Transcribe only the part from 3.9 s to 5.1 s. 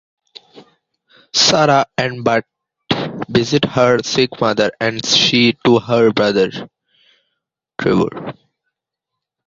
sick mother, and